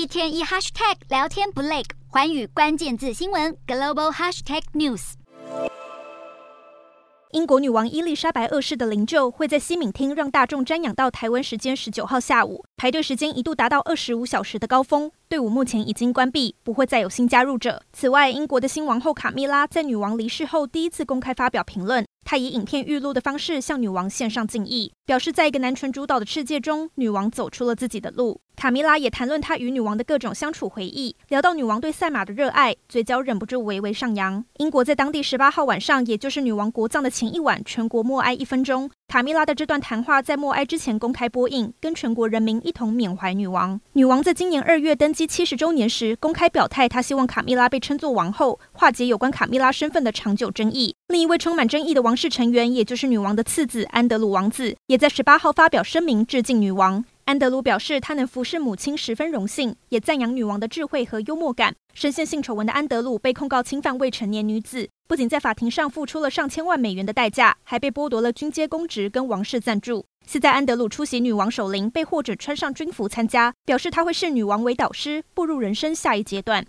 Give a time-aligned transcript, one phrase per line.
[0.00, 5.12] 一天一 hashtag 聊天不累，寰宇关键字新闻 global hashtag news。
[7.32, 15.12] 英国女王伊丽莎白二世的灵柩会在西敏厅让大众瞻仰到台湾时间十九号下午，排队时间一度达到二十五小时的高峰。
[15.28, 17.82] 队伍目前已经关闭，不会再有新加入者。
[17.92, 22.06] 此外，英国的新王后卡蜜拉在女王离世后第一次公开发表评论。
[22.24, 28.40] 她以影片预录的方式向女王献上敬意，表示在一个男权主导的世界中，女王走出了自己的路。
[28.60, 34.44] 卡蜜拉也谈论她与女王的各种相处回忆，聊到女王对赛马的热爱，嘴角忍不住微微上扬。
[34.58, 38.90] 英国在当地十八号晚上，也就是女王国葬的前一晚，全国默哀一分钟。
[39.08, 43.80] 卡蜜拉的这段谈话在默哀之前公开播映，跟全国人民一同缅怀女王。
[43.94, 50.94] 女王在今年二月登基七十周年时，公开表态，她希望卡蜜拉被称作王后，化解有关卡蜜拉身份的长久争议。
[51.08, 57.02] 另一位充满争议的王室成员，也就是女王的次子安德鲁王子，也在十八号发表声明致敬女王。
[57.30, 61.72] 安德鲁表示，他能服侍母亲十分荣幸，也赞扬女王的智慧和幽默感。
[61.94, 70.04] 深陷性丑闻的安德鲁被控告侵犯未成年女子，不仅在法庭上付出了上千万美元的代价，还被剥夺了军阶公职跟王室赞助。
[70.26, 76.66] 现在安德鲁出席女王守灵，被获准穿上军服参加，表示他会视女王为导师，步入人生下一阶段。